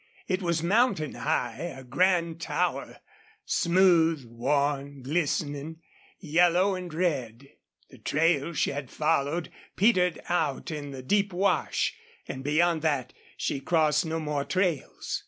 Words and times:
It 0.27 0.41
was 0.41 0.63
mountain 0.63 1.13
high 1.13 1.75
a 1.77 1.83
grand 1.83 2.41
tower 2.41 3.01
smooth, 3.45 4.25
worn, 4.25 5.03
glistening, 5.03 5.81
yellow 6.19 6.73
and 6.73 6.91
red. 6.91 7.49
The 7.91 7.99
trail 7.99 8.53
she 8.53 8.71
had 8.71 8.89
followed 8.89 9.51
petered 9.75 10.19
out 10.27 10.71
in 10.71 10.91
a 10.95 11.03
deep 11.03 11.31
wash, 11.33 11.93
and 12.27 12.43
beyond 12.43 12.81
that 12.81 13.13
she 13.37 13.59
crossed 13.59 14.03
no 14.03 14.19
more 14.19 14.43
trails. 14.43 15.19